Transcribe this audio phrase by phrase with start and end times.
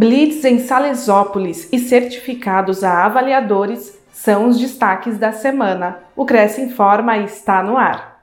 [0.00, 5.98] Blitz em Salesópolis e certificados a avaliadores são os destaques da semana.
[6.14, 8.22] O Cresce Informa está no ar.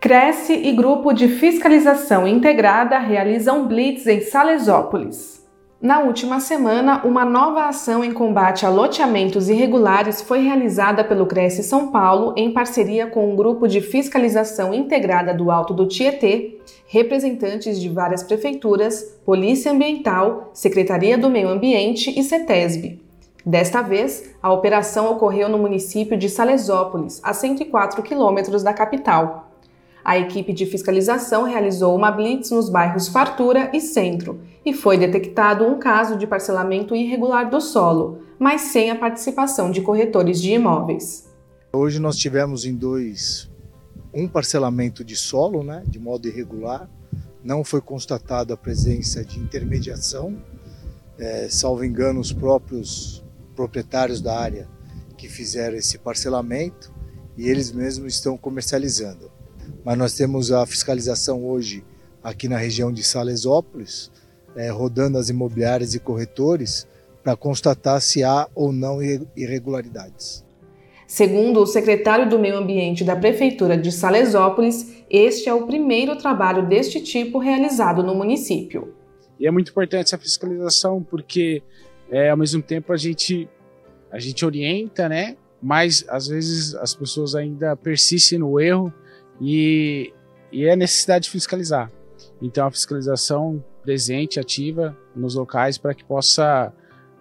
[0.00, 5.39] Cresce e Grupo de Fiscalização Integrada realizam blitz em Salesópolis.
[5.80, 11.62] Na última semana, uma nova ação em combate a loteamentos irregulares foi realizada pelo Cresce
[11.62, 17.80] São Paulo em parceria com um grupo de fiscalização integrada do Alto do Tietê, representantes
[17.80, 23.00] de várias prefeituras, Polícia Ambiental, Secretaria do Meio Ambiente e CETESB.
[23.46, 29.49] Desta vez, a operação ocorreu no município de Salesópolis, a 104 quilômetros da capital.
[30.10, 35.64] A equipe de fiscalização realizou uma blitz nos bairros Fartura e Centro e foi detectado
[35.64, 41.28] um caso de parcelamento irregular do solo, mas sem a participação de corretores de imóveis.
[41.72, 43.48] Hoje nós tivemos em dois
[44.12, 46.90] um parcelamento de solo, né, de modo irregular.
[47.44, 50.36] Não foi constatada a presença de intermediação,
[51.20, 54.68] é, salvo engano, os próprios proprietários da área
[55.16, 56.92] que fizeram esse parcelamento
[57.36, 59.38] e eles mesmos estão comercializando
[59.84, 61.84] mas nós temos a fiscalização hoje
[62.22, 64.10] aqui na região de Salesópolis,
[64.54, 66.86] é, rodando as imobiliárias e corretores
[67.22, 69.00] para constatar se há ou não
[69.36, 70.44] irregularidades.
[71.06, 76.68] Segundo o secretário do Meio Ambiente da Prefeitura de Salesópolis, este é o primeiro trabalho
[76.68, 78.94] deste tipo realizado no município.
[79.38, 81.62] E é muito importante essa fiscalização porque,
[82.10, 83.48] é, ao mesmo tempo, a gente,
[84.10, 85.36] a gente orienta, né?
[85.62, 88.92] mas às vezes as pessoas ainda persistem no erro
[89.40, 90.12] e,
[90.52, 91.90] e é necessidade de fiscalizar.
[92.42, 96.72] Então, a fiscalização presente, ativa nos locais para que possa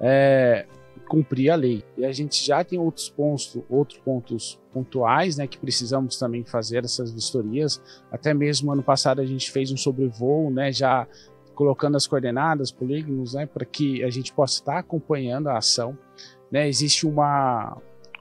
[0.00, 0.66] é,
[1.08, 1.84] cumprir a lei.
[1.96, 6.84] E a gente já tem outros pontos, outros pontos pontuais, né, que precisamos também fazer
[6.84, 7.80] essas vistorias.
[8.10, 11.06] Até mesmo ano passado a gente fez um sobrevoo, né, já
[11.54, 15.98] colocando as coordenadas, polígonos, né, para que a gente possa estar acompanhando a ação.
[16.50, 17.76] Né, existe uma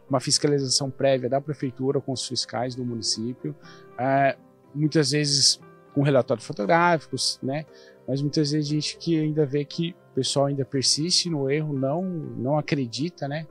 [0.10, 3.56] uma fiscalização prévia da prefeitura com os fiscais do município,
[3.98, 4.38] é,
[4.74, 5.60] muitas vezes
[5.94, 7.66] com relatórios fotográficos, né?
[8.08, 11.74] Mas muitas vezes a gente que ainda vê que o pessoal ainda persiste no erro,
[11.74, 13.46] não não acredita, né?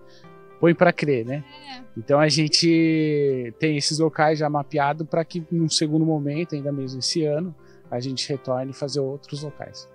[0.59, 1.45] Põe para crer, né?
[1.69, 1.83] É.
[1.97, 7.01] Então a gente tem esses locais já mapeados para que num segundo momento, ainda mesmo
[7.01, 7.55] esse ano,
[7.91, 9.89] a gente retorne e fazer outros locais.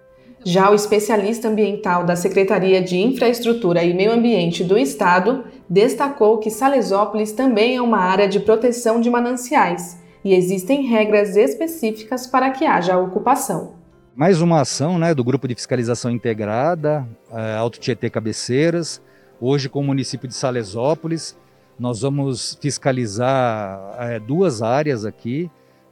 [0.43, 6.49] Já o especialista ambiental da Secretaria de Infraestrutura e Meio Ambiente do Estado destacou que
[6.49, 12.65] Salesópolis também é uma área de proteção de mananciais e existem regras específicas para que
[12.65, 13.75] haja ocupação.
[14.15, 18.99] Mais uma ação né, do Grupo de Fiscalização Integrada, é, Alto Tietê Cabeceiras,
[19.39, 21.37] hoje com o município de Salesópolis.
[21.79, 25.51] Nós vamos fiscalizar é, duas áreas aqui,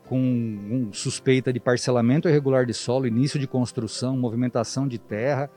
[0.09, 5.51] com um, suspeita de parcelamento irregular de solo, início de construção, movimentação de terra.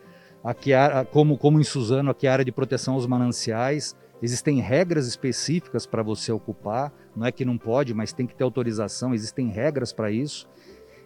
[0.44, 0.72] Aqui,
[1.10, 3.96] como, como em Suzano, aqui a área de proteção aos mananciais.
[4.22, 8.44] Existem regras específicas para você ocupar, não é que não pode, mas tem que ter
[8.44, 10.46] autorização, existem regras para isso.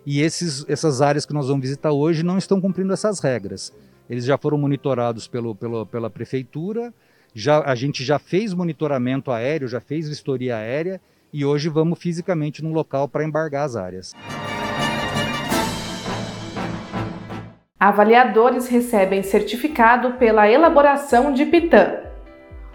[0.04, 3.72] E esses, essas áreas que nós vamos visitar hoje não estão cumprindo essas regras.
[4.10, 6.92] Eles já foram monitorados pelo, pelo, pela prefeitura,
[7.32, 11.00] já, a gente já fez monitoramento aéreo, já fez vistoria aérea
[11.32, 14.12] e hoje vamos fisicamente no local para embargar as áreas.
[17.78, 22.00] Avaliadores recebem certificado pela elaboração de PITAM.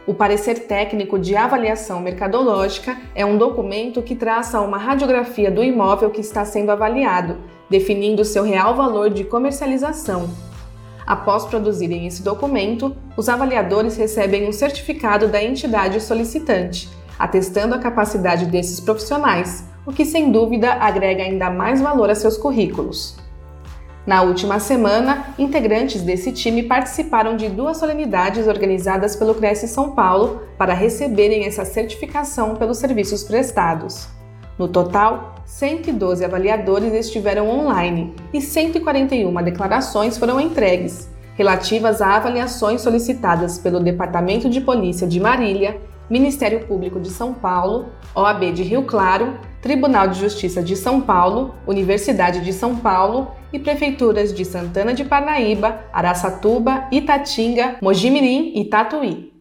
[0.05, 6.11] O parecer técnico de avaliação mercadológica é um documento que traça uma radiografia do imóvel
[6.11, 7.37] que está sendo avaliado,
[7.69, 10.29] definindo seu real valor de comercialização.
[11.05, 18.45] Após produzirem esse documento, os avaliadores recebem um certificado da entidade solicitante atestando a capacidade
[18.45, 23.17] desses profissionais, o que sem dúvida agrega ainda mais valor a seus currículos.
[24.05, 30.41] Na última semana, integrantes desse time participaram de duas solenidades organizadas pelo Cresce São Paulo
[30.57, 34.07] para receberem essa certificação pelos serviços prestados.
[34.57, 43.59] No total, 112 avaliadores estiveram online e 141 declarações foram entregues, relativas a avaliações solicitadas
[43.59, 45.79] pelo Departamento de Polícia de Marília,
[46.11, 51.55] Ministério Público de São Paulo, OAB de Rio Claro, Tribunal de Justiça de São Paulo,
[51.65, 59.31] Universidade de São Paulo e prefeituras de Santana de Parnaíba, Araçatuba, Itatinga, Mojimirim e Tatuí.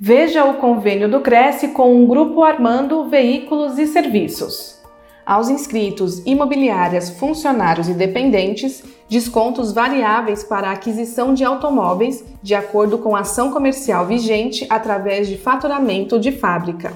[0.00, 4.81] Veja o convênio do Cresce com o Grupo Armando Veículos e Serviços.
[5.24, 12.98] Aos inscritos, imobiliárias, funcionários e dependentes, descontos variáveis para a aquisição de automóveis de acordo
[12.98, 16.92] com a ação comercial vigente através de faturamento de fábrica.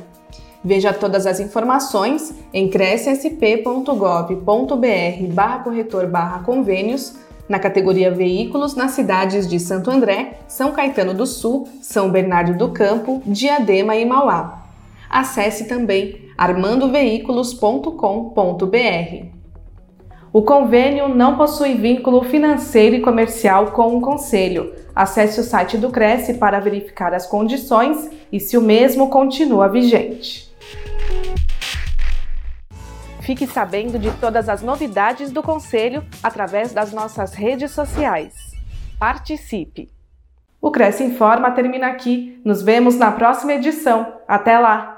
[0.64, 7.14] Veja todas as informações em crescsp.gov.br barra corretor barra convênios
[7.49, 12.73] na categoria Veículos nas cidades de Santo André, São Caetano do Sul, São Bernardo do
[12.73, 14.64] Campo, Diadema e Mauá.
[15.08, 19.36] Acesse também armandoveículos.com.br.
[20.32, 24.74] O convênio não possui vínculo financeiro e comercial com o Conselho.
[24.94, 30.54] Acesse o site do Cresce para verificar as condições e se o mesmo continua vigente.
[33.20, 38.34] Fique sabendo de todas as novidades do Conselho através das nossas redes sociais.
[38.98, 39.90] Participe!
[40.60, 42.40] O Cresce Informa termina aqui.
[42.44, 44.20] Nos vemos na próxima edição.
[44.28, 44.95] Até lá!